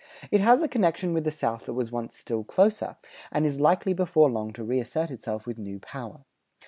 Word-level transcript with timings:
It 0.31 0.41
has 0.41 0.63
a 0.63 0.67
connection 0.67 1.13
with 1.13 1.25
the 1.25 1.29
South 1.29 1.67
that 1.67 1.75
was 1.75 1.91
once 1.91 2.17
still 2.17 2.43
closer, 2.43 2.95
and 3.31 3.45
is 3.45 3.59
likely 3.61 3.93
before 3.93 4.31
long 4.31 4.51
to 4.53 4.63
reassert 4.63 5.11
itself 5.11 5.45
with 5.45 5.59
new 5.59 5.77
power. 5.77 6.25